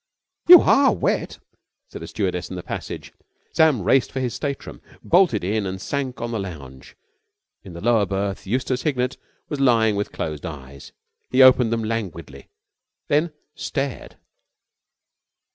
"You 0.49 0.61
are 0.61 0.91
wet," 0.95 1.37
said 1.91 2.01
a 2.01 2.07
stewardess 2.07 2.49
in 2.49 2.55
the 2.55 2.63
passage. 2.63 3.13
Sam 3.53 3.83
raced 3.83 4.11
for 4.11 4.19
his 4.19 4.33
state 4.33 4.65
room. 4.65 4.81
He 4.89 4.97
bolted 5.07 5.43
in 5.43 5.67
and 5.67 5.79
sank 5.79 6.19
on 6.21 6.31
the 6.31 6.39
lounge. 6.39 6.95
In 7.63 7.73
the 7.73 7.81
lower 7.81 8.07
berth 8.07 8.47
Eustace 8.47 8.81
Hignett 8.81 9.17
was 9.47 9.59
lying 9.59 9.95
with 9.95 10.11
closed 10.11 10.43
eyes. 10.43 10.91
He 11.29 11.43
opened 11.43 11.71
them 11.71 11.83
languidly 11.83 12.49
then 13.09 13.31
stared. 13.53 14.15